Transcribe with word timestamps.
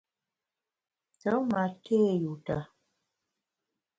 Te 1.19 1.33
ma 1.51 1.61
té 1.85 1.99
yuta. 2.21 2.57